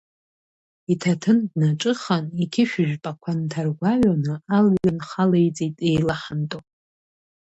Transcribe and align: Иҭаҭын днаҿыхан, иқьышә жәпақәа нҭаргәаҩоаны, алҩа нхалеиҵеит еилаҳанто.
Иҭаҭын 0.91 1.37
днаҿыхан, 1.51 2.25
иқьышә 2.43 2.77
жәпақәа 2.89 3.31
нҭаргәаҩоаны, 3.39 4.33
алҩа 4.55 4.91
нхалеиҵеит 4.97 5.77
еилаҳанто. 5.89 6.59